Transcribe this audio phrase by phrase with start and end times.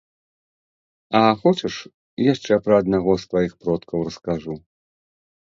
[1.19, 1.75] А хочаш
[2.31, 4.53] яшчэ пра аднаго з тваіх продкаў раскажу?